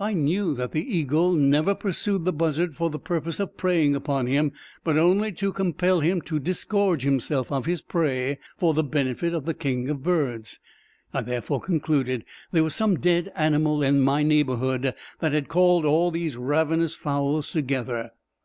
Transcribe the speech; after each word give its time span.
I 0.00 0.12
knew 0.14 0.54
that 0.56 0.72
the 0.72 0.82
eagle 0.84 1.34
never 1.34 1.72
pursued 1.72 2.24
the 2.24 2.32
buzzard 2.32 2.74
for 2.74 2.90
the 2.90 2.98
purpose 2.98 3.38
of 3.38 3.56
preying 3.56 3.94
upon 3.94 4.26
him, 4.26 4.50
but 4.82 4.98
only 4.98 5.30
to 5.34 5.52
compel 5.52 6.00
him 6.00 6.20
to 6.22 6.40
disgorge 6.40 7.04
himself 7.04 7.52
of 7.52 7.66
his 7.66 7.80
own 7.80 7.84
prey 7.86 8.38
for 8.56 8.74
the 8.74 8.82
benefit 8.82 9.32
of 9.32 9.44
the 9.44 9.54
king 9.54 9.88
of 9.88 10.02
birds. 10.02 10.58
I 11.14 11.20
therefore 11.20 11.60
concluded 11.60 12.22
that 12.22 12.26
there 12.50 12.64
was 12.64 12.74
some 12.74 12.98
dead 12.98 13.30
animal 13.36 13.84
in 13.84 14.00
my 14.00 14.24
neighborhood 14.24 14.96
that 15.20 15.32
had 15.32 15.46
called 15.46 15.84
all 15.84 16.10
these 16.10 16.34
ravenous 16.36 16.96
fowls 16.96 17.52
together. 17.52 18.10